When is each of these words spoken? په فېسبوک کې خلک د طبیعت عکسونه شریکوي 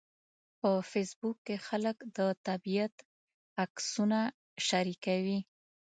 په 0.59 0.69
فېسبوک 0.91 1.37
کې 1.47 1.55
خلک 1.67 1.97
د 2.17 2.19
طبیعت 2.47 2.95
عکسونه 3.63 4.19
شریکوي 4.67 5.39